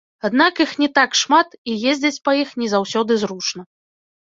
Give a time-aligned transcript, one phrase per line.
[0.27, 3.71] Аднак, іх не так шмат і ездзіць па іх не заўсёды зручна.